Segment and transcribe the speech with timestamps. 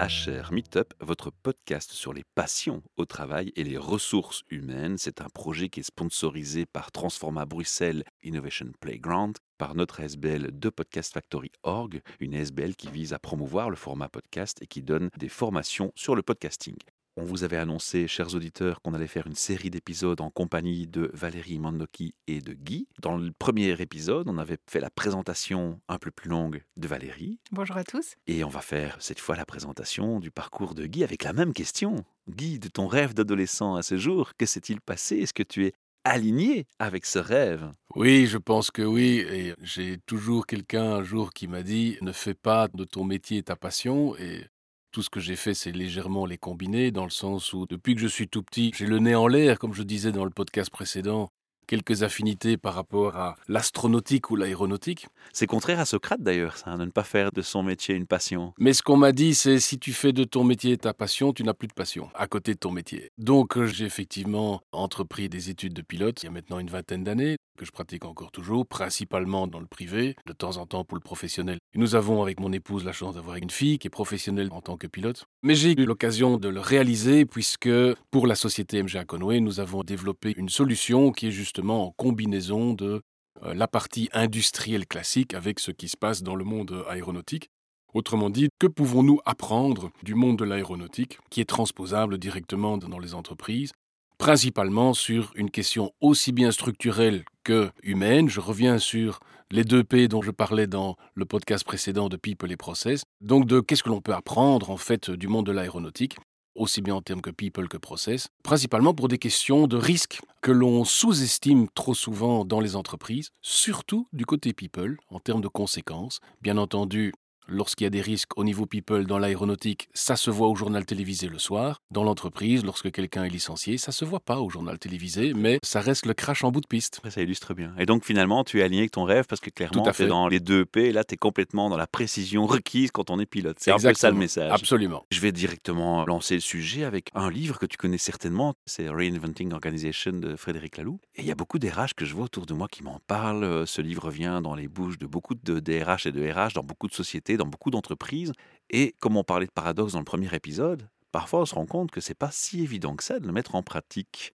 [0.00, 4.98] HR Meetup, votre podcast sur les passions au travail et les ressources humaines.
[4.98, 10.68] C'est un projet qui est sponsorisé par Transforma Bruxelles Innovation Playground, par notre SBL de
[10.68, 15.10] Podcast Factory Org, une SBL qui vise à promouvoir le format podcast et qui donne
[15.16, 16.76] des formations sur le podcasting.
[17.16, 21.12] On vous avait annoncé, chers auditeurs, qu'on allait faire une série d'épisodes en compagnie de
[21.14, 22.88] Valérie Mandoki et de Guy.
[23.00, 27.38] Dans le premier épisode, on avait fait la présentation un peu plus longue de Valérie.
[27.52, 28.16] Bonjour à tous.
[28.26, 31.52] Et on va faire cette fois la présentation du parcours de Guy avec la même
[31.52, 32.04] question.
[32.28, 35.18] Guy, de ton rêve d'adolescent à ce jour, que s'est-il passé?
[35.18, 37.72] Est-ce que tu es aligné avec ce rêve?
[37.94, 39.24] Oui, je pense que oui.
[39.30, 43.42] Et j'ai toujours quelqu'un un jour qui m'a dit ne fais pas de ton métier
[43.44, 44.16] ta passion.
[44.16, 44.46] Et
[44.94, 48.00] tout ce que j'ai fait, c'est légèrement les combiner, dans le sens où, depuis que
[48.00, 50.70] je suis tout petit, j'ai le nez en l'air, comme je disais dans le podcast
[50.70, 51.30] précédent,
[51.66, 55.08] quelques affinités par rapport à l'astronautique ou l'aéronautique.
[55.32, 58.54] C'est contraire à Socrate d'ailleurs, ça, de ne pas faire de son métier une passion.
[58.58, 61.42] Mais ce qu'on m'a dit, c'est si tu fais de ton métier ta passion, tu
[61.42, 63.10] n'as plus de passion à côté de ton métier.
[63.18, 67.36] Donc j'ai effectivement entrepris des études de pilote il y a maintenant une vingtaine d'années,
[67.56, 71.02] que je pratique encore toujours, principalement dans le privé, de temps en temps pour le
[71.02, 71.58] professionnel.
[71.74, 74.76] nous avons avec mon épouse la chance d'avoir une fille qui est professionnelle en tant
[74.76, 75.24] que pilote.
[75.42, 77.70] Mais j'ai eu l'occasion de le réaliser puisque
[78.10, 82.74] pour la société MGA Conway, nous avons développé une solution qui est justement en combinaison
[82.74, 83.02] de
[83.42, 87.50] euh, la partie industrielle classique avec ce qui se passe dans le monde aéronautique.
[87.92, 93.14] Autrement dit, que pouvons-nous apprendre du monde de l'aéronautique qui est transposable directement dans les
[93.14, 93.70] entreprises
[94.18, 98.28] principalement sur une question aussi bien structurelle que humaine.
[98.28, 102.50] Je reviens sur les deux P dont je parlais dans le podcast précédent de People
[102.50, 103.04] et Process.
[103.20, 106.16] Donc de qu'est-ce que l'on peut apprendre en fait du monde de l'aéronautique
[106.54, 110.52] aussi bien en termes que people que process, principalement pour des questions de risque que
[110.52, 116.20] l'on sous-estime trop souvent dans les entreprises, surtout du côté people, en termes de conséquences.
[116.42, 117.12] Bien entendu,
[117.46, 120.86] Lorsqu'il y a des risques au niveau people dans l'aéronautique, ça se voit au journal
[120.86, 121.82] télévisé le soir.
[121.90, 125.80] Dans l'entreprise, lorsque quelqu'un est licencié, ça se voit pas au journal télévisé, mais ça
[125.80, 127.00] reste le crash en bout de piste.
[127.08, 127.74] Ça illustre bien.
[127.78, 130.28] Et donc finalement, tu es aligné avec ton rêve parce que clairement, tu es dans
[130.28, 133.26] les deux P, et là, tu es complètement dans la précision requise quand on est
[133.26, 133.56] pilote.
[133.60, 134.50] C'est un peu ça le message.
[134.50, 135.04] Absolument.
[135.10, 139.52] Je vais directement lancer le sujet avec un livre que tu connais certainement, c'est Reinventing
[139.52, 140.98] Organization de Frédéric Laloux.
[141.16, 143.66] Et il y a beaucoup d'RH que je vois autour de moi qui m'en parlent.
[143.66, 146.88] Ce livre vient dans les bouches de beaucoup de DRH et de RH dans beaucoup
[146.88, 148.32] de sociétés dans beaucoup d'entreprises.
[148.70, 151.92] Et comme on parlait de paradoxe dans le premier épisode, parfois on se rend compte
[151.92, 154.34] que c'est pas si évident que ça de le mettre en pratique.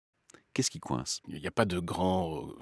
[0.54, 1.20] Qu'est-ce qui coince?
[1.28, 2.54] Il n'y a pas de grand euh,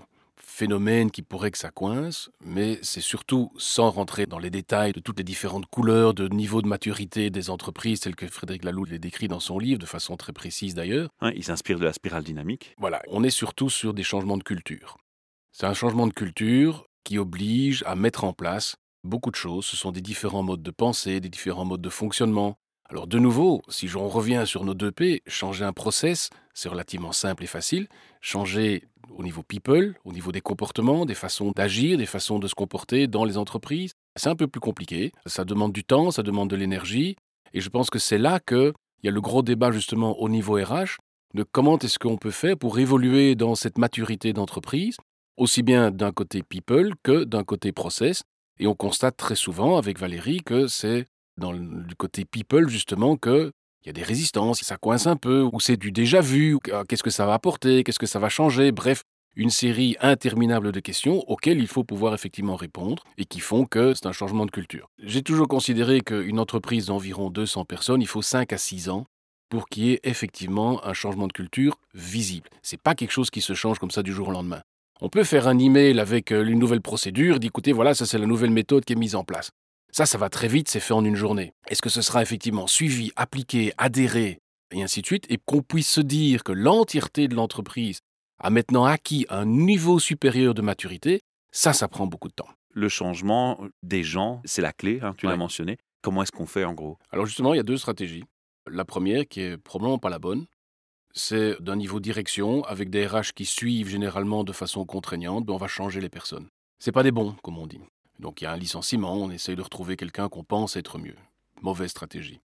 [0.56, 5.00] phénomène qui pourrait que ça coince, mais c'est surtout, sans rentrer dans les détails de
[5.00, 8.98] toutes les différentes couleurs, de niveau de maturité des entreprises, telles que Frédéric Laloux les
[8.98, 11.10] décrit dans son livre, de façon très précise d'ailleurs.
[11.34, 12.74] il s'inspire de la spirale dynamique.
[12.78, 14.96] Voilà, on est surtout sur des changements de culture.
[15.52, 19.66] C'est un changement de culture qui oblige à mettre en place beaucoup de choses.
[19.66, 22.56] Ce sont des différents modes de pensée, des différents modes de fonctionnement.
[22.88, 27.12] Alors de nouveau, si j'en reviens sur nos deux P, changer un process, c'est relativement
[27.12, 27.86] simple et facile.
[28.22, 32.54] Changer au niveau people, au niveau des comportements, des façons d'agir, des façons de se
[32.54, 35.12] comporter dans les entreprises, c'est un peu plus compliqué.
[35.26, 37.16] Ça demande du temps, ça demande de l'énergie.
[37.52, 38.72] Et je pense que c'est là qu'il
[39.04, 40.96] y a le gros débat justement au niveau RH
[41.34, 44.96] de comment est-ce qu'on peut faire pour évoluer dans cette maturité d'entreprise,
[45.36, 48.22] aussi bien d'un côté people que d'un côté process,
[48.58, 51.04] et on constate très souvent avec Valérie que c'est
[51.36, 53.52] dans le côté people justement que
[53.86, 56.82] il y a des résistances, ça coince un peu, ou c'est du déjà vu, ah,
[56.88, 59.04] qu'est-ce que ça va apporter, qu'est-ce que ça va changer, bref,
[59.36, 63.94] une série interminable de questions auxquelles il faut pouvoir effectivement répondre et qui font que
[63.94, 64.88] c'est un changement de culture.
[64.98, 69.06] J'ai toujours considéré qu'une entreprise d'environ 200 personnes, il faut 5 à 6 ans
[69.50, 72.50] pour qu'il y ait effectivement un changement de culture visible.
[72.62, 74.62] C'est pas quelque chose qui se change comme ça du jour au lendemain.
[75.00, 78.26] On peut faire un email avec euh, une nouvelle procédure, d'écouter voilà, ça c'est la
[78.26, 79.52] nouvelle méthode qui est mise en place.
[79.96, 81.54] Ça, ça va très vite, c'est fait en une journée.
[81.68, 85.88] Est-ce que ce sera effectivement suivi, appliqué, adhéré, et ainsi de suite, et qu'on puisse
[85.88, 88.00] se dire que l'entièreté de l'entreprise
[88.38, 92.50] a maintenant acquis un niveau supérieur de maturité, ça, ça prend beaucoup de temps.
[92.74, 95.78] Le changement des gens, c'est la clé, hein, tu l'as mentionné.
[96.02, 96.98] Comment est-ce qu'on fait en gros?
[97.10, 98.24] Alors justement, il y a deux stratégies.
[98.70, 100.44] La première, qui est probablement pas la bonne,
[101.14, 105.56] c'est d'un niveau direction, avec des RH qui suivent généralement de façon contraignante, ben on
[105.56, 106.48] va changer les personnes.
[106.78, 107.80] C'est pas des bons, comme on dit.
[108.18, 111.16] Donc il y a un licenciement, on essaye de retrouver quelqu'un qu'on pense être mieux.
[111.62, 112.40] Mauvaise stratégie.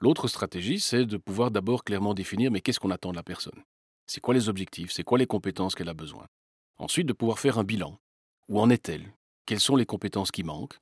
[0.00, 3.62] L'autre stratégie, c'est de pouvoir d'abord clairement définir mais qu'est-ce qu'on attend de la personne?
[4.06, 4.92] C'est quoi les objectifs?
[4.92, 6.26] C'est quoi les compétences qu'elle a besoin?
[6.76, 7.98] Ensuite, de pouvoir faire un bilan.
[8.48, 9.14] Où en est-elle?
[9.46, 10.78] Quelles sont les compétences qui manquent?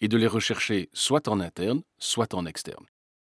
[0.00, 2.84] Et de les rechercher soit en interne, soit en externe.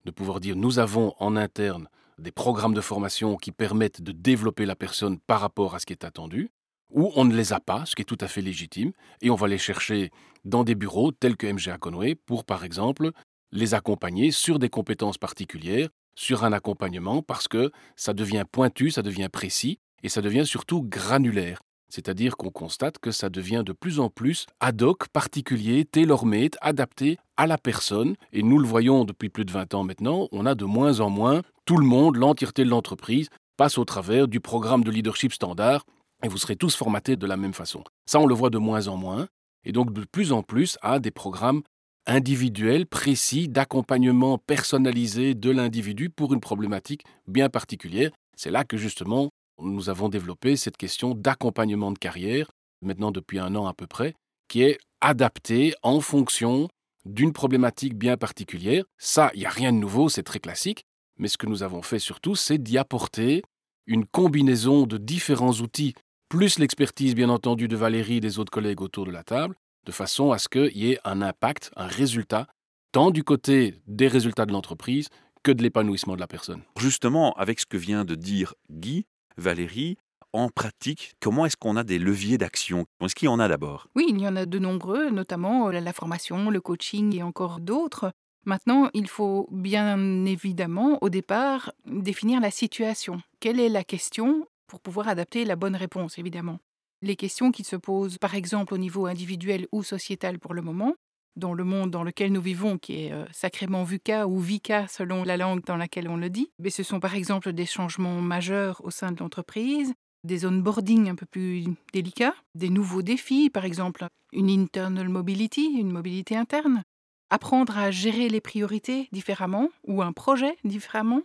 [0.06, 1.90] De pouvoir dire nous avons en interne
[2.20, 5.94] des programmes de formation qui permettent de développer la personne par rapport à ce qui
[5.94, 6.52] est attendu,
[6.94, 8.92] ou on ne les a pas, ce qui est tout à fait légitime,
[9.22, 10.12] et on va les chercher
[10.45, 13.12] dans des bureaux tels que MGA Conway pour, par exemple,
[13.51, 19.01] les accompagner sur des compétences particulières, sur un accompagnement, parce que ça devient pointu, ça
[19.01, 21.60] devient précis, et ça devient surtout granulaire.
[21.90, 27.18] C'est-à-dire qu'on constate que ça devient de plus en plus ad hoc, particulier, tailor-made, adapté
[27.38, 28.16] à la personne.
[28.31, 31.12] Et nous le voyons depuis plus de 20 ans maintenant, on a de moins en
[31.12, 35.86] moins tout le monde, l'entièreté de l'entreprise, passe au travers du programme de leadership standard
[36.24, 37.84] et vous serez tous formatés de la même façon.
[38.06, 39.28] Ça, on le voit de moins en moins.
[39.66, 41.62] Et donc de plus en plus à des programmes
[42.06, 48.12] individuels, précis, d'accompagnement personnalisé de l'individu pour une problématique bien particulière.
[48.36, 49.30] C'est là que justement
[49.60, 54.14] nous avons développé cette question d'accompagnement de carrière, maintenant depuis un an à peu près,
[54.48, 56.68] qui est adaptée en fonction
[57.06, 58.84] d'une problématique bien particulière.
[58.98, 60.84] Ça, il n'y a rien de nouveau, c'est très classique,
[61.18, 63.44] mais ce que nous avons fait surtout, c'est d'y apporter
[63.86, 65.94] une combinaison de différents outils,
[66.34, 69.54] plus l'expertise bien entendu de Valérie et des autres collègues autour de la table,
[69.86, 72.48] de façon à ce qu'il y ait un impact, un résultat,
[72.92, 75.10] tant du côté des résultats de l'entreprise
[75.44, 76.64] que de l'épanouissement de la personne.
[76.80, 79.06] Justement, avec ce que vient de dire Guy,
[79.38, 79.96] Valérie,
[80.34, 82.88] en pratique, comment est-ce qu'on a des leviers d'action?
[83.00, 83.88] Est-ce qu'il y en a d'abord?
[83.96, 87.60] Oui, il y en a de nombreux, notamment euh, la formation, le coaching et encore
[87.60, 88.12] d'autres.
[88.48, 93.22] Maintenant, il faut bien évidemment, au départ, définir la situation.
[93.40, 96.58] Quelle est la question pour pouvoir adapter la bonne réponse, évidemment.
[97.04, 100.96] Les questions qui se posent, par exemple, au niveau individuel ou sociétal pour le moment,
[101.36, 105.24] dans le monde dans lequel nous vivons, qui est euh, sacrément VUCA ou VICA selon
[105.24, 108.84] la langue dans laquelle on le dit, mais ce sont par exemple des changements majeurs
[108.84, 109.94] au sein de l'entreprise,
[110.24, 115.92] des onboarding un peu plus délicats, des nouveaux défis, par exemple une internal mobility, une
[115.92, 116.81] mobilité interne,
[117.30, 121.22] apprendre à gérer les priorités différemment ou un projet différemment,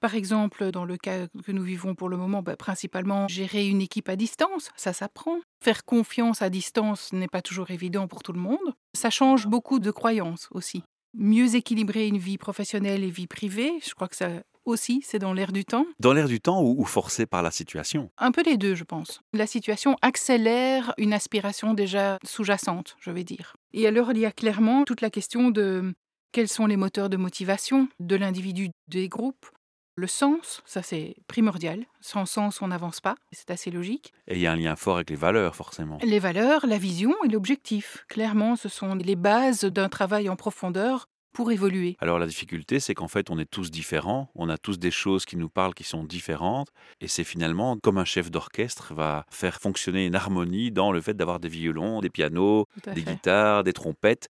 [0.00, 3.82] par exemple, dans le cas que nous vivons pour le moment, bah, principalement gérer une
[3.82, 5.38] équipe à distance, ça s'apprend.
[5.62, 8.58] Faire confiance à distance n'est pas toujours évident pour tout le monde.
[8.94, 10.82] Ça change beaucoup de croyances aussi.
[11.14, 14.28] Mieux équilibrer une vie professionnelle et vie privée, je crois que ça
[14.64, 15.86] aussi, c'est dans l'air du temps.
[15.98, 18.10] Dans l'air du temps ou, forcé par la situation?
[18.18, 19.20] Un peu les deux, je pense.
[19.32, 23.56] La situation accélère une aspiration déjà sous-jacente, je vais dire.
[23.72, 25.92] Et alors, il y a clairement toute la question de
[26.32, 29.46] quels sont les moteurs de motivation de l'individu des groupes,
[29.96, 31.84] le sens, ça c'est primordial.
[32.00, 33.16] Sans sens, on n'avance pas.
[33.32, 34.12] C'est assez logique.
[34.28, 35.98] Et il y a un lien fort avec les valeurs, forcément.
[36.02, 38.04] Les valeurs, la vision et l'objectif.
[38.08, 41.96] Clairement, ce sont les bases d'un travail en profondeur pour évoluer.
[42.00, 45.24] Alors la difficulté, c'est qu'en fait, on est tous différents, on a tous des choses
[45.24, 46.68] qui nous parlent qui sont différentes,
[47.00, 51.14] et c'est finalement comme un chef d'orchestre va faire fonctionner une harmonie dans le fait
[51.14, 54.28] d'avoir des violons, des pianos, des guitares, des trompettes,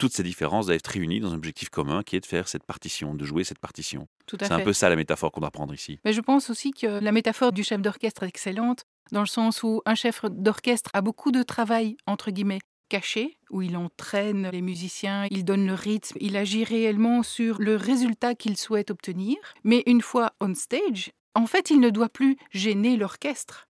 [0.00, 2.64] toutes ces différences doivent être réunies dans un objectif commun qui est de faire cette
[2.64, 4.08] partition, de jouer cette partition.
[4.28, 6.00] C'est un peu ça la métaphore qu'on doit prendre ici.
[6.04, 9.62] Mais je pense aussi que la métaphore du chef d'orchestre est excellente, dans le sens
[9.62, 14.62] où un chef d'orchestre a beaucoup de travail, entre guillemets, caché, où il entraîne les
[14.62, 19.36] musiciens, il donne le rythme, il agit réellement sur le résultat qu'il souhaite obtenir.
[19.64, 23.68] Mais une fois on stage, en fait, il ne doit plus gêner l'orchestre.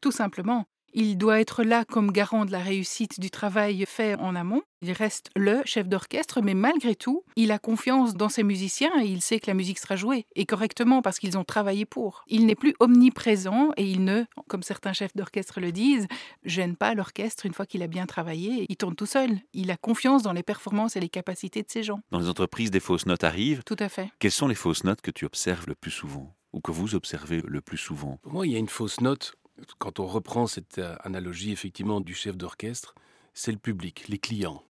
[0.00, 0.66] Tout simplement.
[0.98, 4.62] Il doit être là comme garant de la réussite du travail fait en amont.
[4.80, 9.04] Il reste le chef d'orchestre, mais malgré tout, il a confiance dans ses musiciens et
[9.04, 12.24] il sait que la musique sera jouée, et correctement parce qu'ils ont travaillé pour.
[12.28, 16.06] Il n'est plus omniprésent et il ne, comme certains chefs d'orchestre le disent,
[16.44, 18.64] gêne pas l'orchestre une fois qu'il a bien travaillé.
[18.70, 19.38] Il tourne tout seul.
[19.52, 22.00] Il a confiance dans les performances et les capacités de ses gens.
[22.10, 23.64] Dans les entreprises, des fausses notes arrivent.
[23.64, 24.08] Tout à fait.
[24.18, 27.42] Quelles sont les fausses notes que tu observes le plus souvent ou que vous observez
[27.46, 28.18] le plus souvent?
[28.22, 29.34] Pour moi, il y a une fausse note
[29.78, 32.94] quand on reprend cette euh, analogie effectivement du chef d'orchestre,
[33.34, 34.62] c'est le public, les clients.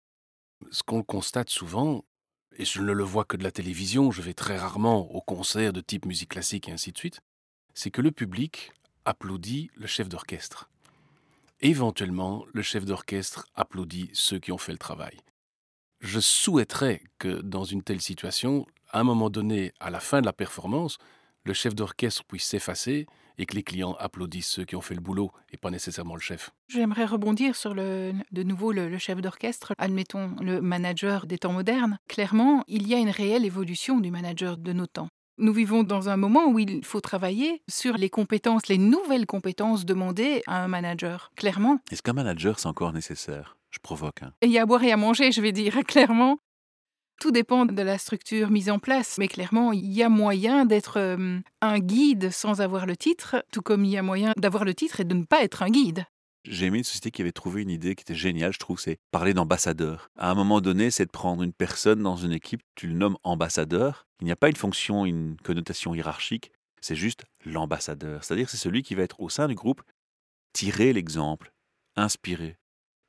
[0.70, 2.04] Ce qu'on constate souvent,
[2.56, 5.72] et je ne le vois que de la télévision, je vais très rarement au concert
[5.72, 7.20] de type musique classique et ainsi de suite,
[7.74, 8.72] c'est que le public
[9.04, 10.70] applaudit le chef d'orchestre.
[11.60, 15.18] Éventuellement, le chef d'orchestre applaudit ceux qui ont fait le travail.
[16.00, 20.26] Je souhaiterais que dans une telle situation, à un moment donné, à la fin de
[20.26, 20.98] la performance,
[21.44, 23.06] le chef d'orchestre puisse s'effacer
[23.38, 26.20] et que les clients applaudissent ceux qui ont fait le boulot et pas nécessairement le
[26.20, 26.50] chef.
[26.68, 31.98] J'aimerais rebondir sur le, de nouveau le, chef d'orchestre, admettons le manager des temps modernes.
[32.08, 35.08] Clairement, il y a une réelle évolution du manager de nos temps.
[35.36, 39.84] Nous vivons dans un moment où il faut travailler sur les compétences, les nouvelles compétences
[39.84, 41.80] demandées à un manager, clairement.
[41.90, 43.56] Est-ce qu'un manager, c'est encore nécessaire?
[43.70, 44.22] Je provoque.
[44.22, 44.32] Hein.
[44.40, 46.38] Et il y a à boire et à manger, je vais dire, clairement.
[47.21, 50.99] Tout dépend de la structure mise en place, mais clairement, il y a moyen d'être
[50.99, 54.75] euh, un guide sans avoir le titre, tout comme il y a moyen d'avoir le
[54.75, 56.06] titre et de ne pas être un guide.
[56.44, 58.99] J'ai aimé une société qui avait trouvé une idée qui était géniale, je trouve, c'est
[59.11, 60.11] parler d'ambassadeur.
[60.18, 63.16] À un moment donné, c'est de prendre une personne dans une équipe, tu le nommes
[63.23, 64.06] ambassadeur.
[64.21, 66.52] Il n'y a pas une fonction, une connotation hiérarchique,
[66.83, 68.23] c'est juste l'ambassadeur.
[68.23, 69.83] C'est-à-dire c'est celui qui va être au sein du groupe,
[70.52, 71.50] tirer l'exemple,
[71.97, 72.59] inspirer.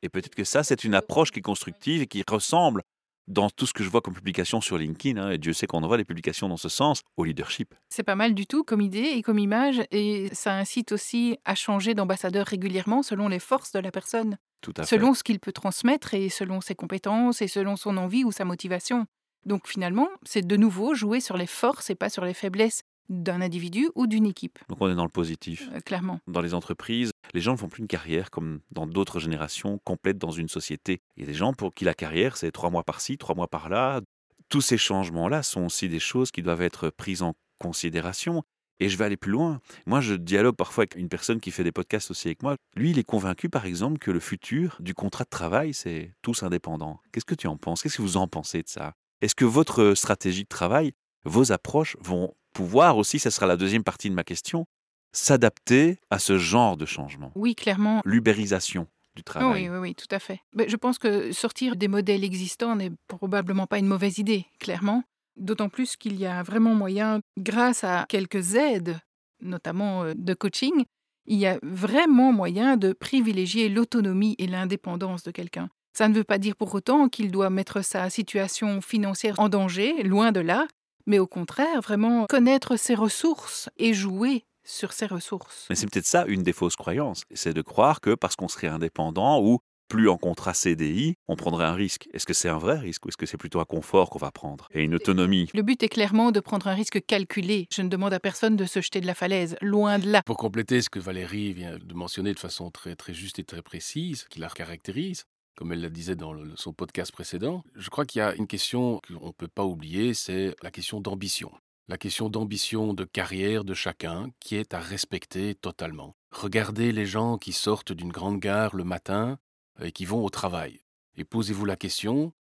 [0.01, 2.83] Et peut-être que ça, c'est une approche qui est constructive et qui ressemble
[3.27, 5.83] dans tout ce que je vois comme publication sur LinkedIn, hein, et Dieu sait qu'on
[5.83, 7.73] envoie des publications dans ce sens, au leadership.
[7.89, 11.55] C'est pas mal du tout comme idée et comme image, et ça incite aussi à
[11.55, 15.51] changer d'ambassadeur régulièrement selon les forces de la personne, Tout à selon ce qu'il peut
[15.51, 19.05] transmettre et selon ses compétences et selon son envie ou sa motivation.
[19.45, 23.41] Donc finalement, c'est de nouveau jouer sur les forces et pas sur les faiblesses d'un
[23.41, 24.59] individu ou d'une équipe.
[24.69, 25.69] Donc on est dans le positif.
[25.73, 26.19] euh, clairement.
[26.27, 30.17] Dans les entreprises, les gens ne font plus une carrière comme dans d'autres générations complète
[30.17, 31.01] dans une société.
[31.17, 33.47] Il y a des gens pour qui la carrière, c'est trois mois par-ci, trois mois
[33.47, 34.01] par-là.
[34.49, 38.43] Tous ces changements-là sont aussi des choses qui doivent être prises en considération.
[38.81, 39.61] Et je vais aller plus loin.
[39.85, 42.57] Moi, je dialogue parfois avec une personne qui fait des podcasts aussi avec moi.
[42.75, 46.43] Lui, il est convaincu, par exemple, que le futur du contrat de travail, c'est tous
[46.43, 46.99] indépendants.
[47.13, 47.81] Qu'est-ce que tu en penses?
[47.81, 48.93] Qu'est-ce que vous en pensez de ça?
[49.21, 50.91] Est-ce que votre stratégie de travail,
[51.23, 54.65] vos approches vont pouvoir aussi, ça sera la deuxième partie de ma question,
[55.11, 58.01] s'adapter à ce genre de changement Oui, clairement.
[58.05, 59.63] L'ubérisation du travail.
[59.63, 60.39] Oui, oui, oui, tout à fait.
[60.53, 65.03] Mais je pense que sortir des modèles existants n'est probablement pas une mauvaise idée, clairement.
[65.37, 68.97] D'autant plus qu'il y a vraiment moyen, grâce à quelques aides,
[69.41, 70.85] notamment euh, de coaching,
[71.27, 75.69] il y a vraiment moyen de privilégier l'autonomie et l'indépendance de quelqu'un.
[75.93, 80.03] Ça ne veut pas dire pour autant qu'il doit mettre sa situation financière en danger,
[80.03, 80.67] loin de là,
[81.05, 85.67] mais au contraire, vraiment connaître ses ressources et jouer sur ses ressources.
[85.69, 88.67] Mais c'est peut-être ça une des fausses croyances, c'est de croire que parce qu'on serait
[88.67, 92.07] indépendant ou plus en contrat CDI, on prendrait un risque.
[92.13, 94.31] Est-ce que c'est un vrai risque ou est-ce que c'est plutôt un confort qu'on va
[94.31, 95.49] prendre et une autonomie?
[95.53, 97.67] Le but est clairement de prendre un risque calculé.
[97.71, 100.21] Je ne demande à personne de se jeter de la falaise, loin de là.
[100.25, 103.61] Pour compléter ce que Valérie vient de mentionner de façon très, très juste et très
[103.61, 108.19] précise, qui la caractérise, comme elle le disait dans son podcast précédent, je crois qu'il
[108.19, 111.51] y a une question qu'on ne peut pas oublier, c'est la question d'ambition.
[111.87, 116.15] La question d'ambition de carrière de chacun qui est à respecter totalement.
[116.31, 119.37] Regardez les gens qui sortent d'une grande gare le matin
[119.81, 120.79] et qui vont au travail.
[121.15, 122.33] Et posez-vous la question,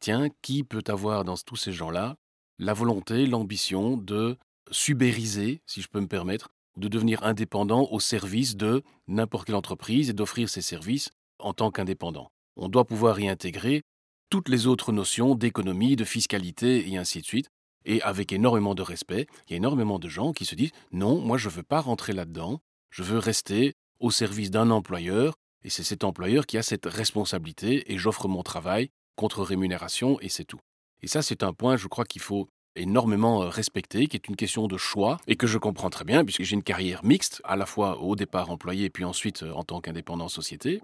[0.00, 2.16] tiens, qui peut avoir dans tous ces gens-là
[2.58, 4.36] la volonté, l'ambition de
[4.72, 10.10] subériser, si je peux me permettre, de devenir indépendant au service de n'importe quelle entreprise
[10.10, 12.30] et d'offrir ses services en tant qu'indépendant?
[12.58, 13.82] On doit pouvoir y intégrer
[14.30, 17.48] toutes les autres notions d'économie, de fiscalité et ainsi de suite.
[17.84, 21.20] Et avec énormément de respect, il y a énormément de gens qui se disent non,
[21.20, 22.60] moi je ne veux pas rentrer là-dedans,
[22.90, 25.34] je veux rester au service d'un employeur,
[25.64, 30.28] et c'est cet employeur qui a cette responsabilité, et j'offre mon travail contre rémunération, et
[30.28, 30.60] c'est tout.
[31.02, 34.36] Et ça, c'est un point, je crois, qu'il faut énormément euh, respecter, qui est une
[34.36, 37.56] question de choix, et que je comprends très bien, puisque j'ai une carrière mixte, à
[37.56, 40.80] la fois au départ employé, puis ensuite euh, en tant qu'indépendant société.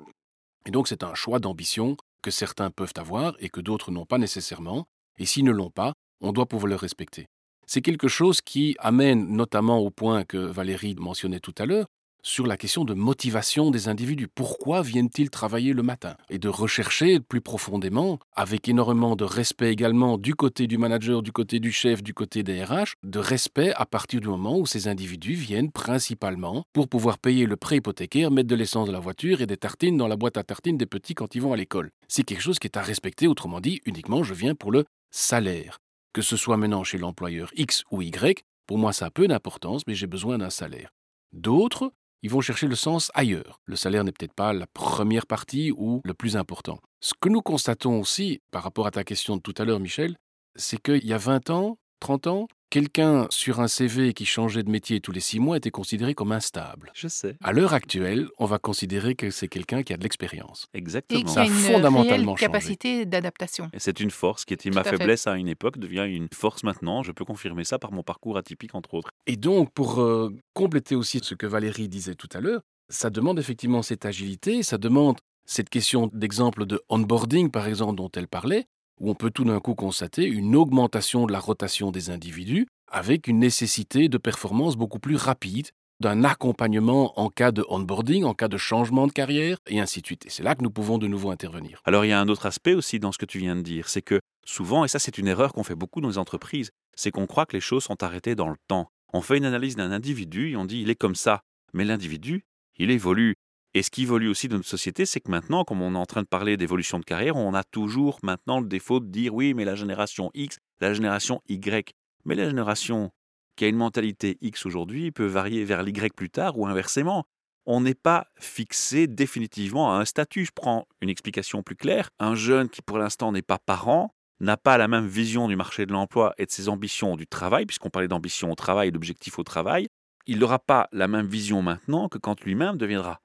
[0.66, 4.18] Et donc c'est un choix d'ambition que certains peuvent avoir et que d'autres n'ont pas
[4.18, 4.86] nécessairement,
[5.18, 7.26] et s'ils ne l'ont pas, on doit pouvoir le respecter.
[7.66, 11.86] C'est quelque chose qui amène notamment au point que Valérie mentionnait tout à l'heure,
[12.24, 14.28] sur la question de motivation des individus.
[14.28, 16.16] Pourquoi viennent-ils travailler le matin?
[16.30, 21.32] Et de rechercher plus profondément, avec énormément de respect également du côté du manager, du
[21.32, 24.88] côté du chef, du côté des RH, de respect à partir du moment où ces
[24.88, 29.42] individus viennent principalement pour pouvoir payer le prêt hypothécaire, mettre de l'essence dans la voiture
[29.42, 31.90] et des tartines dans la boîte à tartines des petits quand ils vont à l'école.
[32.08, 35.78] C'est quelque chose qui est à respecter, autrement dit, uniquement je viens pour le salaire.
[36.14, 39.82] Que ce soit maintenant chez l'employeur X ou Y, pour moi ça a peu d'importance,
[39.86, 40.90] mais j'ai besoin d'un salaire.
[41.34, 41.92] D'autres,
[42.24, 43.60] ils vont chercher le sens ailleurs.
[43.66, 46.78] Le salaire n'est peut-être pas la première partie ou le plus important.
[47.00, 50.16] Ce que nous constatons aussi, par rapport à ta question de tout à l'heure, Michel,
[50.56, 54.68] c'est qu'il y a 20 ans, 30 ans, quelqu'un sur un CV qui changeait de
[54.68, 56.90] métier tous les 6 mois était considéré comme instable.
[56.92, 57.36] Je sais.
[57.40, 60.66] À l'heure actuelle, on va considérer que c'est quelqu'un qui a de l'expérience.
[60.74, 61.24] Et Exactement.
[61.28, 62.46] Ça a une fondamentalement réelle changé.
[62.46, 63.70] capacité d'adaptation.
[63.72, 64.96] Et c'est une force qui était Tout ma à fait.
[64.96, 67.04] faiblesse à une époque, devient une force maintenant.
[67.04, 69.10] Je peux confirmer ça par mon parcours atypique, entre autres.
[69.28, 73.38] Et donc, pour euh, compléter aussi ce que Valérie disait tout à l'heure, ça demande
[73.38, 78.66] effectivement cette agilité, ça demande cette question d'exemple de onboarding, par exemple, dont elle parlait,
[79.00, 83.26] où on peut tout d'un coup constater une augmentation de la rotation des individus avec
[83.26, 85.68] une nécessité de performance beaucoup plus rapide,
[86.00, 90.06] d'un accompagnement en cas de onboarding, en cas de changement de carrière, et ainsi de
[90.06, 90.26] suite.
[90.26, 91.80] Et c'est là que nous pouvons de nouveau intervenir.
[91.84, 93.88] Alors il y a un autre aspect aussi dans ce que tu viens de dire,
[93.88, 97.10] c'est que souvent, et ça c'est une erreur qu'on fait beaucoup dans les entreprises, c'est
[97.10, 98.88] qu'on croit que les choses sont arrêtées dans le temps.
[99.12, 101.40] On fait une analyse d'un individu et on dit il est comme ça,
[101.72, 102.44] mais l'individu,
[102.76, 103.34] il évolue.
[103.76, 106.06] Et ce qui évolue aussi dans notre société, c'est que maintenant, comme on est en
[106.06, 109.52] train de parler d'évolution de carrière, on a toujours maintenant le défaut de dire oui,
[109.52, 111.92] mais la génération X, la génération Y.
[112.24, 113.10] Mais la génération
[113.56, 117.24] qui a une mentalité X aujourd'hui peut varier vers l'Y plus tard ou inversement.
[117.66, 120.44] On n'est pas fixé définitivement à un statut.
[120.44, 122.10] Je prends une explication plus claire.
[122.20, 125.86] Un jeune qui pour l'instant n'est pas parent n'a pas la même vision du marché
[125.86, 129.38] de l'emploi et de ses ambitions du travail, puisqu'on parlait d'ambition au travail et d'objectif
[129.38, 129.88] au travail.
[130.26, 133.20] Il n'aura pas la même vision maintenant que quand lui-même deviendra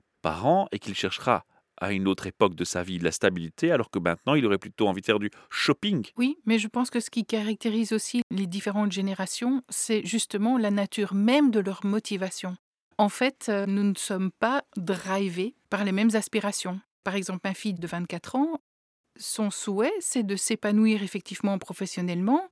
[0.71, 1.45] et qu'il cherchera
[1.81, 4.57] à une autre époque de sa vie de la stabilité, alors que maintenant il aurait
[4.57, 6.05] plutôt envie de faire du shopping.
[6.17, 10.71] Oui, mais je pense que ce qui caractérise aussi les différentes générations, c'est justement la
[10.71, 12.57] nature même de leur motivation.
[12.97, 16.81] En fait, euh, nous ne sommes pas drivés par les mêmes aspirations.
[17.05, 18.61] Par exemple, ma fille de 24 ans,
[19.15, 22.49] son souhait, c'est de s'épanouir effectivement professionnellement,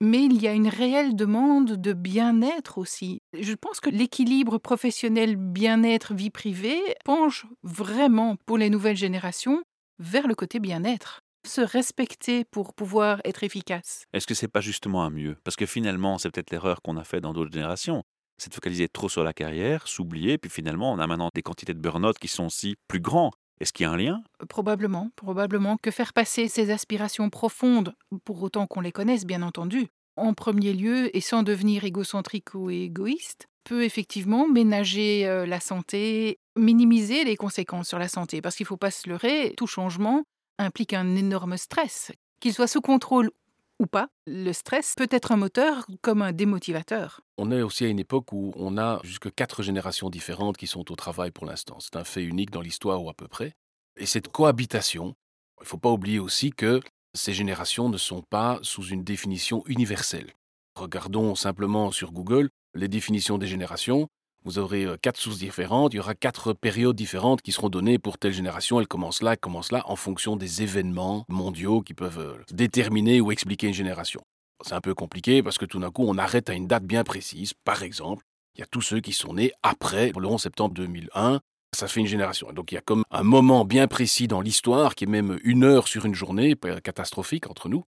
[0.00, 3.20] mais il y a une réelle demande de bien-être aussi.
[3.38, 9.62] Je pense que l'équilibre professionnel bien-être vie privée penche vraiment pour les nouvelles générations
[9.98, 11.20] vers le côté bien-être.
[11.46, 14.04] Se respecter pour pouvoir être efficace.
[14.12, 15.36] Est-ce que c'est pas justement un mieux?
[15.44, 18.02] Parce que finalement, c'est peut-être l'erreur qu'on a fait dans d'autres générations.
[18.38, 21.74] C'est de focaliser trop sur la carrière, s'oublier, puis finalement, on a maintenant des quantités
[21.74, 23.32] de burn-out qui sont aussi plus grands.
[23.60, 24.22] Est-ce qu'il y a un lien?
[24.48, 25.76] Probablement, probablement.
[25.76, 30.72] Que faire passer ces aspirations profondes, pour autant qu'on les connaisse bien entendu, en premier
[30.72, 37.36] lieu et sans devenir égocentrique ou égoïste, peut effectivement ménager euh, la santé, minimiser les
[37.36, 40.24] conséquences sur la santé, parce qu'il ne faut pas se leurrer, tout changement
[40.58, 42.12] implique un énorme stress.
[42.40, 43.30] Qu'il soit sous contrôle
[43.80, 47.22] ou pas, le stress peut être un moteur comme un démotivateur.
[47.38, 50.92] On est aussi à une époque où on a jusque quatre générations différentes qui sont
[50.92, 51.78] au travail pour l'instant.
[51.80, 53.54] C'est un fait unique dans l'histoire ou à peu près.
[53.96, 55.14] Et cette cohabitation,
[55.60, 56.80] il ne faut pas oublier aussi que
[57.14, 60.30] ces générations ne sont pas sous une définition universelle.
[60.76, 64.08] Regardons simplement sur Google les définitions des générations.
[64.44, 67.98] Vous aurez euh, quatre sources différentes, il y aura quatre périodes différentes qui seront données
[67.98, 68.80] pour telle génération.
[68.80, 73.20] Elle commence là, elle commence là, en fonction des événements mondiaux qui peuvent euh, déterminer
[73.20, 74.22] ou expliquer une génération.
[74.64, 77.04] C'est un peu compliqué parce que tout d'un coup, on arrête à une date bien
[77.04, 77.52] précise.
[77.64, 81.40] Par exemple, il y a tous ceux qui sont nés après le 11 septembre 2001.
[81.76, 82.50] Ça fait une génération.
[82.52, 85.64] Donc il y a comme un moment bien précis dans l'histoire, qui est même une
[85.64, 87.84] heure sur une journée, catastrophique entre nous.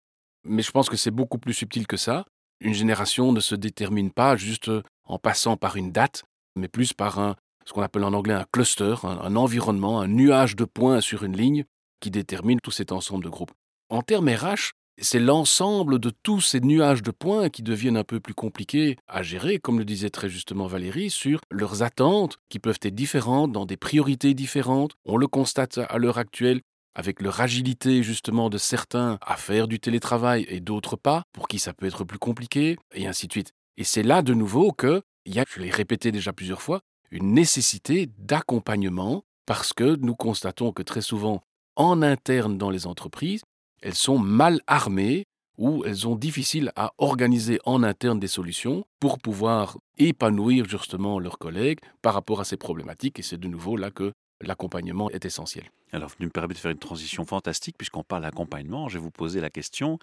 [0.45, 2.25] Mais je pense que c'est beaucoup plus subtil que ça.
[2.61, 4.71] Une génération ne se détermine pas juste
[5.05, 6.25] en passant par une date,
[6.59, 10.57] mais plus par un, ce qu'on appelle en anglais un cluster, un, environnement, un nuage
[10.57, 11.65] de points sur une ligne
[12.01, 13.53] qui détermine tout cet ensemble de groupes.
[13.91, 18.21] En termes RH, c'est l'ensemble de tous ces nuages de points qui deviennent un peu
[18.21, 22.81] plus compliqués à gérer, comme le disait très justement Valérie, sur leurs attentes qui peuvent
[22.83, 24.93] être différentes, dans des priorités différentes.
[25.05, 26.63] On le constate à l'heure actuelle
[26.95, 31.61] avec leur agilité justement de certains à faire du télétravail et d'autres pas, pour qui
[31.61, 33.53] ça peut être plus compliqué, et ainsi de suite.
[33.79, 36.81] Et c'est là de nouveau que il y a, je l'ai répété déjà plusieurs fois,
[37.13, 41.43] une nécessité d'accompagnement parce que nous constatons que très souvent,
[41.77, 43.43] en interne dans les entreprises,
[43.81, 45.27] elles sont mal armées
[45.59, 51.39] ou elles sont difficiles à organiser en interne des solutions pour pouvoir épanouir justement leurs
[51.39, 53.21] collègues par rapport à ces problématiques.
[53.21, 55.71] Et c'est de nouveau là que l'accompagnement est essentiel.
[55.93, 58.89] Alors, vous me permettez de faire une transition fantastique puisqu'on parle d'accompagnement.
[58.89, 59.99] Je vais vous poser la question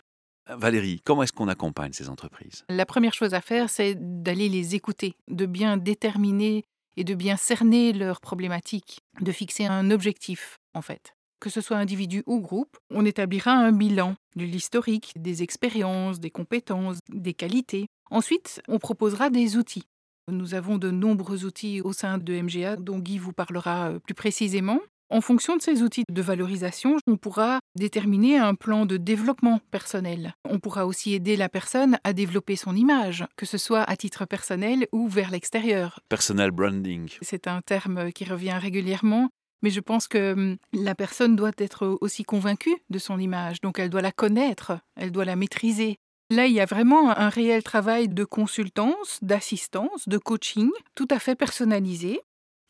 [0.48, 2.64] Valérie, comment est-ce qu'on accompagne ces entreprises?
[2.70, 6.66] La première chose à faire, c'est d'aller les écouter, de bien déterminer
[6.98, 11.16] et de bien cerner leurs problématiques, de fixer un objectif, en fait.
[11.40, 16.32] Que ce soit individu ou groupe, on établira un bilan de l'historique, des expériences, des
[16.32, 17.88] compétences, des qualités.
[18.12, 19.88] Ensuite, on proposera des outils.
[20.32, 24.16] Nous avons de nombreux outils au sein de MGA dont Guy vous parlera euh, plus
[24.16, 24.80] précisément.
[25.12, 30.34] En fonction de ces outils de valorisation, on pourra déterminer un plan de développement personnel.
[30.50, 34.26] On pourra aussi aider la personne à développer son image, que ce soit à titre
[34.26, 36.00] personnel ou vers l'extérieur.
[36.10, 37.10] Personal branding.
[37.22, 39.30] C'est un terme qui revient régulièrement,
[39.62, 43.78] mais je pense que hum, la personne doit être aussi convaincue de son image, donc
[43.78, 45.98] elle doit la connaître, elle doit la maîtriser.
[46.32, 51.20] Là, il y a vraiment un réel travail de consultance, d'assistance, de coaching, tout à
[51.20, 52.20] fait personnalisé,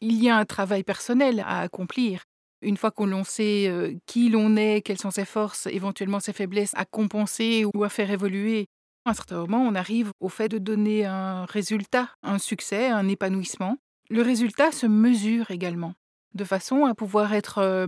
[0.01, 2.23] il y a un travail personnel à accomplir.
[2.61, 6.73] Une fois qu'on sait euh, qui l'on est, quelles sont ses forces, éventuellement ses faiblesses
[6.75, 8.67] à compenser ou à faire évoluer,
[9.05, 13.07] à un certain moment, on arrive au fait de donner un résultat, un succès, un
[13.07, 13.77] épanouissement.
[14.09, 15.93] Le résultat se mesure également,
[16.33, 17.87] de façon à pouvoir être euh,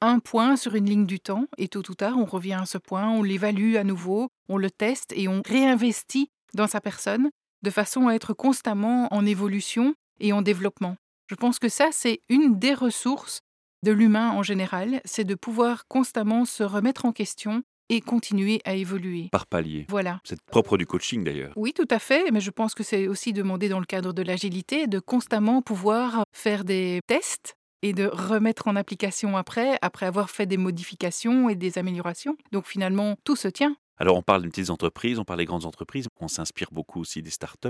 [0.00, 2.78] un point sur une ligne du temps, et tôt ou tard, on revient à ce
[2.78, 7.30] point, on l'évalue à nouveau, on le teste et on réinvestit dans sa personne,
[7.62, 10.96] de façon à être constamment en évolution et en développement.
[11.28, 13.42] Je pense que ça, c'est une des ressources
[13.84, 18.74] de l'humain en général, c'est de pouvoir constamment se remettre en question et continuer à
[18.74, 19.28] évoluer.
[19.30, 19.86] Par palier.
[19.88, 20.20] Voilà.
[20.24, 21.52] C'est propre du coaching d'ailleurs.
[21.56, 24.22] Oui, tout à fait, mais je pense que c'est aussi demandé dans le cadre de
[24.22, 30.30] l'agilité de constamment pouvoir faire des tests et de remettre en application après, après avoir
[30.30, 32.36] fait des modifications et des améliorations.
[32.52, 33.76] Donc finalement, tout se tient.
[33.98, 37.20] Alors on parle des petites entreprises, on parle des grandes entreprises, on s'inspire beaucoup aussi
[37.22, 37.68] des startups.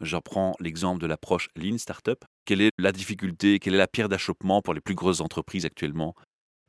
[0.00, 2.22] Je prends l'exemple de l'approche Lean Startup.
[2.44, 6.14] Quelle est la difficulté, quelle est la pierre d'achoppement pour les plus grosses entreprises actuellement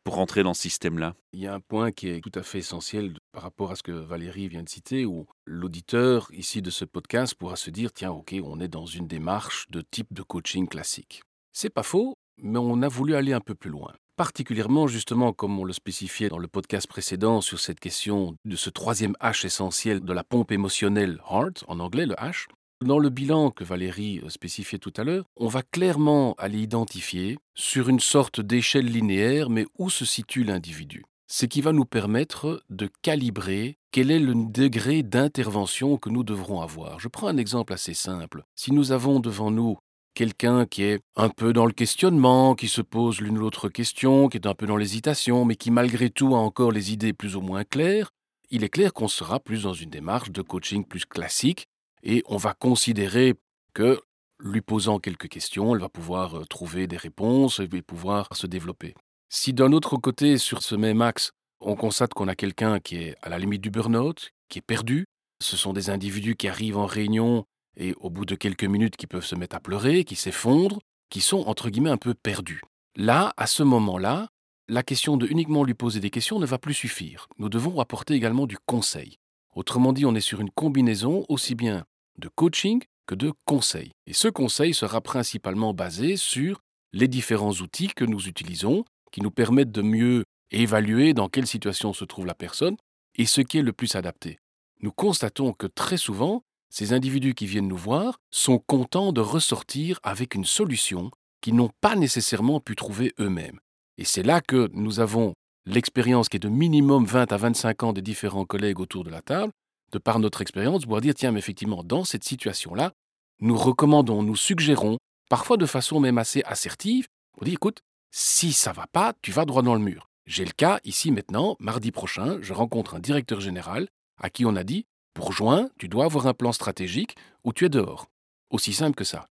[0.04, 1.16] pour rentrer dans ce système-là?
[1.34, 3.84] Il y a un point qui est tout à fait essentiel par rapport à ce
[3.84, 8.12] que Valérie vient de citer, où l'auditeur ici de ce podcast pourra se dire tiens,
[8.12, 11.22] ok, on est dans une démarche de type de coaching classique.
[11.52, 13.94] C'est pas faux, mais on a voulu aller un peu plus loin.
[14.18, 18.72] particulièrement justement comme on le spécifiait dans le podcast précédent sur cette question de ce
[18.72, 22.48] troisième H essentiel de la pompe émotionnelle heart, en anglais le H.
[22.86, 27.40] Dans le bilan que Valérie euh, spécifiait tout à l'heure, on va clairement aller identifier
[27.56, 31.04] sur une sorte d'échelle linéaire, mais où se situe l'individu.
[31.28, 36.62] Ce qui va nous permettre de calibrer quel est le degré d'intervention que nous devrons
[36.62, 37.00] avoir.
[37.00, 38.44] Je prends un exemple assez simple.
[38.56, 39.78] Si nous avons devant nous
[40.14, 44.30] quelqu'un qui est un peu dans le questionnement, qui se pose l'une ou l'autre question,
[44.30, 47.36] qui est un peu dans l'hésitation, mais qui malgré tout a encore les idées plus
[47.36, 48.12] ou moins claires,
[48.52, 51.68] il est clair qu'on sera plus dans une démarche de coaching plus classique
[52.04, 53.36] et on va considérer
[53.74, 54.00] que
[54.40, 58.94] lui posant quelques questions, elle va pouvoir trouver des réponses et pouvoir se développer.
[59.30, 63.16] Si d'un autre côté, sur ce même axe, on constate qu'on a quelqu'un qui est
[63.22, 65.06] à la limite du burn-out, qui est perdu,
[65.42, 69.08] ce sont des individus qui arrivent en réunion et au bout de quelques minutes qui
[69.08, 70.80] peuvent se mettre à pleurer, qui s'effondrent,
[71.10, 72.62] qui sont entre guillemets un peu perdus.
[72.96, 74.30] Là, à ce moment-là,
[74.68, 77.28] la question de uniquement lui poser des questions ne va plus suffire.
[77.38, 79.18] Nous devons apporter également du conseil.
[79.58, 81.84] Autrement dit, on est sur une combinaison aussi bien
[82.20, 83.90] de coaching que de conseil.
[84.06, 86.62] Et ce conseil sera principalement basé sur
[86.94, 91.92] les différents outils que nous utilisons, qui nous permettent de mieux évaluer dans quelle situation
[91.92, 92.78] se trouve la personne
[93.16, 94.38] et ce qui est le plus adapté.
[94.82, 100.00] Nous constatons que très souvent, ces individus qui viennent nous voir sont contents de ressortir
[100.04, 101.10] avec une solution
[101.42, 103.60] qu'ils n'ont pas nécessairement pu trouver eux-mêmes.
[103.98, 105.34] Et c'est là que nous avons
[105.68, 109.22] l'expérience qui est de minimum 20 à 25 ans des différents collègues autour de la
[109.22, 109.52] table,
[109.92, 112.94] de par notre expérience, pouvoir dire, tiens, mais effectivement, dans cette situation-là,
[113.40, 114.98] nous recommandons, nous suggérons,
[115.30, 117.08] parfois de façon même assez assertive,
[117.40, 120.10] on dit, écoute, si ça va pas, tu vas droit dans le mur.
[120.26, 124.56] J'ai le cas ici maintenant, mardi prochain, je rencontre un directeur général à qui on
[124.56, 128.08] a dit, pour juin, tu dois avoir un plan stratégique ou tu es dehors.
[128.50, 129.28] Aussi simple que ça.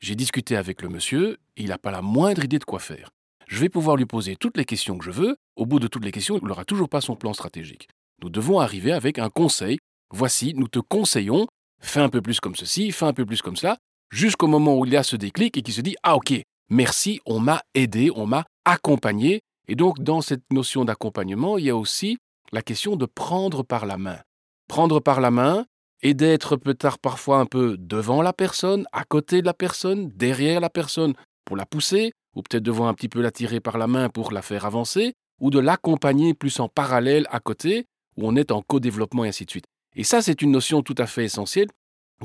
[0.00, 3.10] J'ai discuté avec le monsieur, il n'a pas la moindre idée de quoi faire.
[3.48, 6.04] Je vais pouvoir lui poser toutes les questions que je veux, au bout de toutes
[6.04, 7.88] les questions, il n'aura toujours pas son plan stratégique.
[8.22, 9.78] Nous devons arriver avec un conseil.
[10.10, 11.46] Voici, nous te conseillons,
[11.80, 13.78] fais un peu plus comme ceci, fais un peu plus comme cela,
[14.10, 16.34] jusqu'au moment où il y a ce déclic et qui se dit Ah ok,
[16.70, 19.40] merci, on m'a aidé, on m'a accompagné.
[19.66, 22.18] Et donc dans cette notion d'accompagnement, il y a aussi
[22.52, 24.18] la question de prendre par la main
[24.68, 25.64] prendre par la main
[26.02, 30.60] et d'être peut-être parfois un peu devant la personne, à côté de la personne, derrière
[30.60, 33.88] la personne pour la pousser, ou peut-être devoir un petit peu la tirer par la
[33.88, 37.84] main pour la faire avancer, ou de l'accompagner plus en parallèle à côté,
[38.16, 39.66] où on est en co-développement et ainsi de suite.
[39.96, 41.66] Et ça, c'est une notion tout à fait essentielle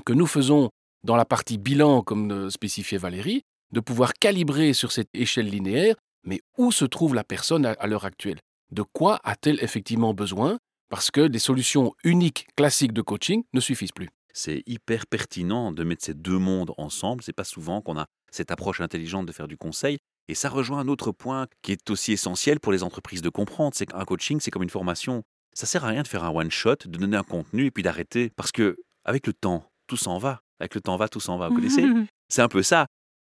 [0.06, 0.70] que nous faisons
[1.04, 6.42] dans la partie bilan, comme spécifiait Valérie, de pouvoir calibrer sur cette échelle linéaire, mais
[6.58, 8.40] où se trouve la personne à l'heure actuelle?
[8.72, 10.60] De quoi a-t-elle effectivement besoin?
[10.90, 14.10] Parce que des solutions uniques, classiques de coaching ne suffisent plus.
[14.32, 17.24] C'est hyper pertinent de mettre ces deux mondes ensemble.
[17.24, 19.98] C'est pas souvent qu'on a cette approche intelligente de faire du conseil.
[20.28, 23.76] Et ça rejoint un autre point qui est aussi essentiel pour les entreprises de comprendre,
[23.76, 25.24] c'est qu'un coaching, c'est comme une formation.
[25.54, 27.84] Ça sert à rien de faire un one shot, de donner un contenu et puis
[27.84, 30.42] d'arrêter, parce que avec le temps, tout s'en va.
[30.60, 31.50] Avec le temps va, tout s'en va.
[31.50, 31.86] Vous connaissez?
[32.30, 32.88] C'est un peu ça.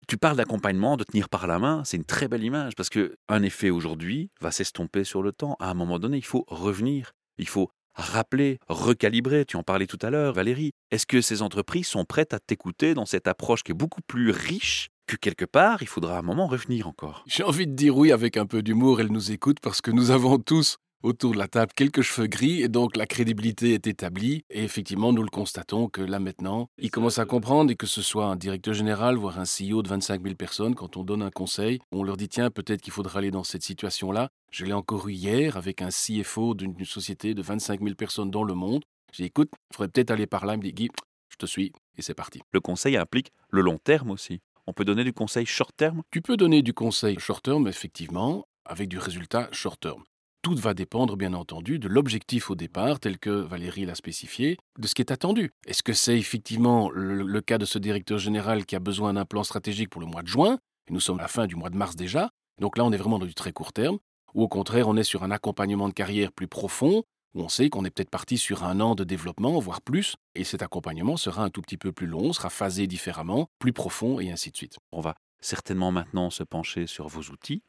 [0.06, 3.14] Tu parles d'accompagnement, de tenir par la main, c'est une très belle image parce que
[3.28, 5.56] un effet aujourd'hui va s'estomper sur le temps.
[5.60, 7.12] À un moment donné, il faut revenir.
[7.38, 9.44] Il faut rappeler, recalibrer.
[9.44, 10.72] Tu en parlais tout à l'heure, Valérie.
[10.90, 14.30] Est-ce que ces entreprises sont prêtes à t'écouter dans cette approche qui est beaucoup plus
[14.30, 17.24] riche que quelque part, il faudra un moment revenir encore?
[17.26, 20.10] J'ai envie de dire oui avec un peu d'humour, elle nous écoute parce que nous
[20.10, 24.44] avons tous autour de la table quelques cheveux gris et donc la crédibilité est établie.
[24.50, 28.02] Et effectivement, nous le constatons que là maintenant, ils commencent à comprendre et que ce
[28.02, 31.30] soit un directeur général, voire un CEO de 25 000 personnes, quand on donne un
[31.30, 34.30] conseil, on leur dit tiens, peut-être qu'il faudra aller dans cette situation-là.
[34.50, 38.44] Je l'ai encore eu hier avec un CFO d'une société de 25 000 personnes dans
[38.44, 38.84] le monde.
[39.12, 40.54] J'ai dit écoute, il faudrait peut-être aller par là.
[40.54, 40.90] Il me dit Guy,
[41.28, 42.40] je te suis et c'est parti.
[42.52, 44.40] Le conseil implique le long terme aussi.
[44.66, 46.02] On peut donner du conseil short terme?
[46.10, 50.04] Tu peux donner du conseil short terme, effectivement, avec du résultat short terme.
[50.42, 54.88] Tout va dépendre, bien entendu, de l'objectif au départ, tel que Valérie l'a spécifié, de
[54.88, 55.52] ce qui est attendu.
[55.68, 59.44] Est-ce que c'est effectivement le, cas de ce directeur général qui a besoin d'un plan
[59.44, 60.58] stratégique pour le mois de juin
[60.90, 62.30] Nous sommes à la fin du mois de mars déjà.
[62.60, 64.00] Donc là, on est vraiment dans du très court terme.
[64.34, 67.70] Ou au contraire, on est sur un accompagnement de carrière plus profond, où on sait
[67.70, 71.44] qu'on est peut-être parti sur un an de développement, voire plus, et cet accompagnement sera
[71.44, 74.78] un tout petit peu plus long, sera phasé différemment, plus profond, et ainsi de suite.
[74.90, 77.62] On va certainement maintenant se pencher sur vos outils,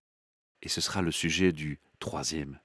[0.63, 2.59] et ce sera le sujet du troisième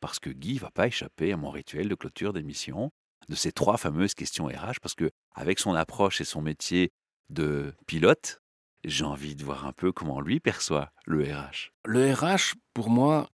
[0.00, 2.90] parce que Guy va pas échapper à mon rituel de clôture d'émission,
[3.28, 6.90] de ces trois fameuses questions RH, parce que avec son approche et son métier
[7.30, 8.40] de pilote,
[8.84, 11.72] j'ai envie de voir un peu comment lui perçoit le RH.
[11.84, 13.28] Le RH, pour moi,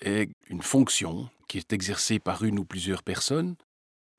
[0.00, 3.56] est une fonction qui est exercée par une ou plusieurs personnes,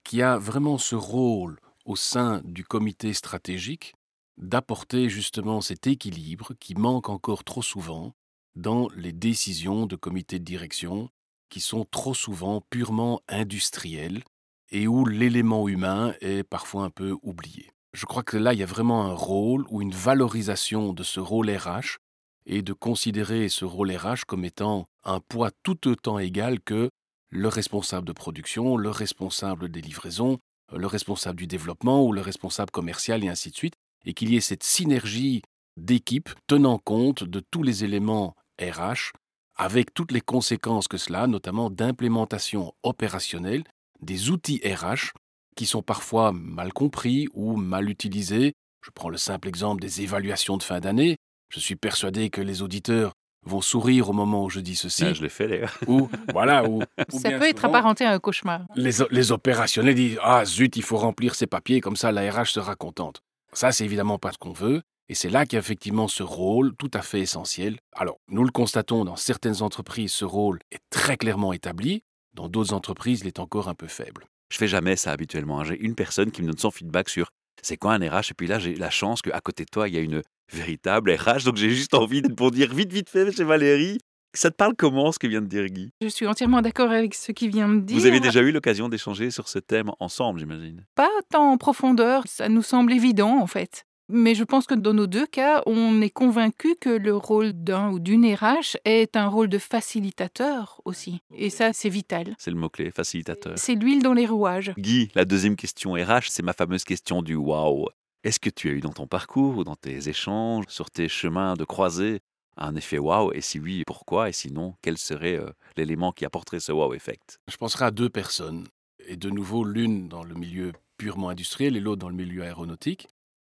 [0.03, 3.93] qui a vraiment ce rôle au sein du comité stratégique
[4.38, 8.13] d'apporter justement cet équilibre qui manque encore trop souvent
[8.60, 11.10] dans les décisions de comités de direction
[11.50, 14.24] qui sont trop souvent purement industrielles
[14.72, 17.72] et où l'élément humain est parfois un peu oublié.
[17.93, 21.19] Je crois que là, il y a vraiment un rôle ou une valorisation de ce
[21.19, 21.98] rôle RH
[22.45, 26.89] et de considérer ce rôle RH comme étant un poids tout autant égal que
[27.32, 30.38] le responsable de production, le responsable des livraisons,
[30.76, 34.38] le responsable du développement ou le responsable commercial et ainsi de suite, et qu'il y
[34.38, 35.41] ait cette synergie
[35.78, 39.12] d'équipe tenant compte de tous les éléments RH
[39.56, 43.63] avec toutes les conséquences que cela, notamment d'implémentation opérationnelle
[44.02, 45.12] des outils RH
[45.56, 48.54] qui sont parfois mal compris ou mal utilisés.
[48.86, 51.17] Je prends le simple exemple des évaluations de fin d'année.
[51.50, 53.12] Je suis persuadé que les auditeurs
[53.45, 55.04] vont sourire au moment où je dis ceci.
[55.06, 55.78] Ah, je l'ai fait d'ailleurs.
[55.88, 56.82] Ou voilà, ou,
[57.13, 58.62] ou Ça bien peut être souvent, apparenté à un cauchemar.
[58.76, 62.48] les, les opérationnels disent Ah zut, il faut remplir ces papiers, comme ça la RH
[62.52, 63.22] sera contente.
[63.52, 64.82] Ça, c'est évidemment pas ce qu'on veut.
[65.10, 67.78] Et c'est là qu'il y a effectivement ce rôle tout à fait essentiel.
[67.93, 72.04] Alors, nous le constatons dans certaines entreprises, ce rôle est très clairement établi.
[72.36, 74.26] Dans d'autres entreprises, il est encore un peu faible.
[74.52, 75.60] Je fais jamais ça habituellement.
[75.60, 75.63] hein.
[75.63, 77.30] J'ai une personne qui me donne son feedback sur
[77.62, 79.93] c'est quoi un RH et puis là j'ai la chance qu'à côté de toi il
[79.93, 80.22] y a une
[80.54, 83.98] véritable RH donc j'ai juste envie de pour dire vite vite fait chez Valérie.
[84.36, 85.89] Ça te parle comment ce que vient de dire Guy?
[86.02, 87.98] Je suis entièrement d'accord avec ce qu'il vient de dire.
[87.98, 90.86] Vous avez déjà eu l'occasion d'échanger sur ce thème ensemble, j'imagine?
[90.95, 93.86] Pas tant en profondeur, ça nous semble évident en fait.
[94.12, 97.91] Mais je pense que dans nos deux cas, on est convaincu que le rôle d'un
[97.91, 101.22] ou d'une RH est un rôle de facilitateur aussi.
[101.36, 102.36] Et ça, c'est vital.
[102.39, 103.54] C'est le mot-clé, facilitateur.
[103.58, 104.74] C'est l'huile dans les rouages.
[104.80, 107.86] Guy, la deuxième question RH, c'est ma fameuse question du waouh.
[108.24, 111.54] Est-ce que tu as eu dans ton parcours ou dans tes échanges, sur tes chemins
[111.54, 112.22] de croisée,
[112.58, 114.30] un effet waouh Et si oui, pourquoi?
[114.30, 117.38] Et sinon, quel serait euh, l'élément qui apporterait ce wow effect?
[117.48, 118.65] Je penserai à deux personnes,
[119.08, 123.08] et de nouveau l'une dans le milieu purement industriel et l'autre dans le milieu aéronautique.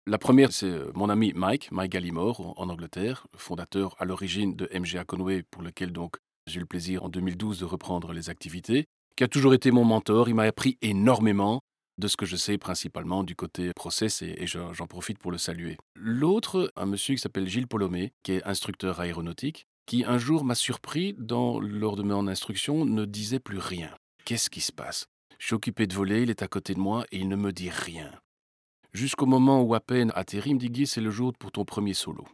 [0.09, 4.67] La première, c'est euh, mon ami Mike, Mike Gallimore, en Angleterre, fondateur à l'origine de
[4.73, 6.15] MGA Conway, pour lequel donc
[6.47, 9.85] j'ai eu le plaisir en 2012 de reprendre les activités, qui a toujours été mon
[9.85, 10.27] mentor.
[10.27, 11.61] Il m'a appris énormément
[11.99, 15.31] de ce que je sais principalement du côté process et, et je- j'en profite pour
[15.31, 15.77] le saluer.
[15.95, 20.55] L'autre, un monsieur qui s'appelle Gilles Polomé, qui est instructeur aéronautique, qui un jour m'a
[20.55, 23.91] surpris dans, lors de mon instruction, ne disait plus rien.
[24.25, 25.05] Qu'est-ce qui se passe?
[25.37, 27.51] Je suis occupé de voler, il est à côté de moi et il ne me
[27.51, 28.09] dit rien.
[28.93, 31.93] Jusqu'au moment où à peine atterri, me dit Guy, c'est le jour pour ton premier
[31.93, 32.25] solo.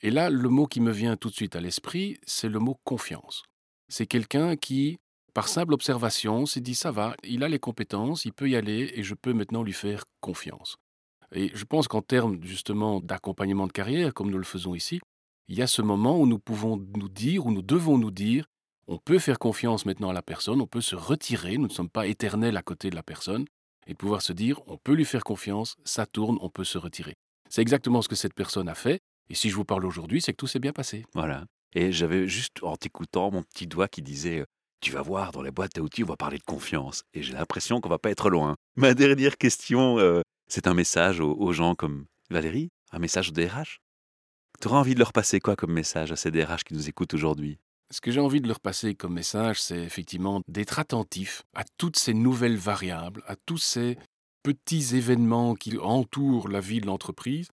[0.00, 2.78] Et là, le mot qui me vient tout de suite à l'esprit, c'est le mot
[2.84, 3.42] confiance.
[3.88, 4.98] C'est quelqu'un qui,
[5.34, 8.92] par simple observation, s'est dit ça va, il a les compétences, il peut y aller
[8.94, 10.76] et je peux maintenant lui faire confiance.
[11.32, 15.00] Et je pense qu'en termes justement d'accompagnement de carrière, comme nous le faisons ici,
[15.48, 18.46] il y a ce moment où nous pouvons nous dire, où nous devons nous dire,
[18.86, 21.90] on peut faire confiance maintenant à la personne, on peut se retirer, nous ne sommes
[21.90, 23.44] pas éternels à côté de la personne,
[23.88, 26.78] et de pouvoir se dire, on peut lui faire confiance, ça tourne, on peut se
[26.78, 27.14] retirer.
[27.48, 30.32] C'est exactement ce que cette personne a fait, et si je vous parle aujourd'hui, c'est
[30.32, 31.04] que tout s'est bien passé.
[31.14, 31.44] Voilà.
[31.74, 34.44] Et j'avais juste, en t'écoutant, mon petit doigt qui disait
[34.80, 37.02] Tu vas voir, dans les boîtes à outils, on va parler de confiance.
[37.14, 38.56] Et j'ai l'impression qu'on va pas être loin.
[38.76, 43.32] Ma dernière question, euh, c'est un message aux, aux gens comme Valérie, un message aux
[43.32, 43.80] DRH.
[44.60, 47.14] Tu auras envie de leur passer quoi comme message à ces DRH qui nous écoutent
[47.14, 47.58] aujourd'hui?
[47.90, 51.96] Ce que j'ai envie de leur passer comme message, c'est effectivement d'être attentif à toutes
[51.96, 53.96] ces nouvelles variables, à tous ces
[54.42, 57.48] petits événements qui entourent la vie de l'entreprise,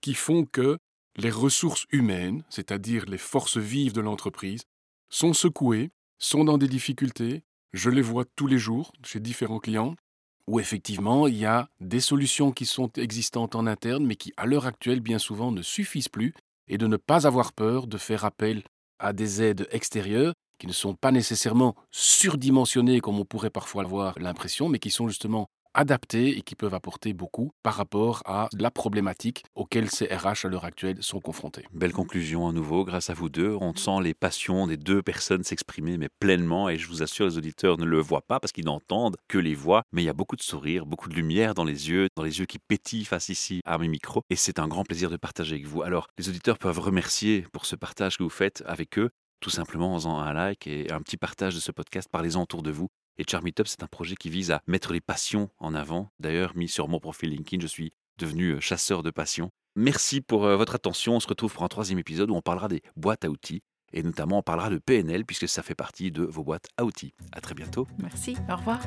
[0.00, 0.78] qui font que
[1.16, 4.62] les ressources humaines, c'est-à-dire les forces vives de l'entreprise,
[5.08, 7.42] sont secouées, sont dans des difficultés.
[7.72, 9.96] Je les vois tous les jours chez différents clients,
[10.46, 14.46] où effectivement il y a des solutions qui sont existantes en interne, mais qui à
[14.46, 16.32] l'heure actuelle bien souvent ne suffisent plus,
[16.68, 18.62] et de ne pas avoir peur de faire appel
[19.00, 24.18] à des aides extérieures qui ne sont pas nécessairement surdimensionnées comme on pourrait parfois avoir
[24.18, 28.70] l'impression, mais qui sont justement adaptées et qui peuvent apporter beaucoup par rapport à la
[28.70, 31.64] problématique auxquelles ces RH à l'heure actuelle sont confrontés.
[31.72, 33.56] Belle conclusion à nouveau, grâce à vous deux.
[33.60, 36.68] On sent les passions des deux personnes s'exprimer, mais pleinement.
[36.68, 39.54] Et je vous assure, les auditeurs ne le voient pas parce qu'ils n'entendent que les
[39.54, 39.82] voix.
[39.92, 42.38] Mais il y a beaucoup de sourires, beaucoup de lumière dans les yeux, dans les
[42.38, 44.22] yeux qui pétillent face ici à mes micros.
[44.30, 45.82] Et c'est un grand plaisir de partager avec vous.
[45.82, 49.94] Alors, les auditeurs peuvent remercier pour ce partage que vous faites avec eux, tout simplement
[49.94, 52.08] en faisant un like et un petit partage de ce podcast.
[52.10, 52.88] Parlez-en autour de vous.
[53.20, 56.10] Et Charmy Top, c'est un projet qui vise à mettre les passions en avant.
[56.20, 59.50] D'ailleurs, mis sur mon profil LinkedIn, je suis devenu euh, chasseur de passion.
[59.76, 61.16] Merci pour euh, votre attention.
[61.16, 63.60] On se retrouve pour un troisième épisode où on parlera des boîtes à outils.
[63.92, 67.12] Et notamment, on parlera de PNL puisque ça fait partie de vos boîtes à outils.
[67.32, 67.86] À très bientôt.
[67.98, 68.36] Merci.
[68.48, 68.80] Au revoir.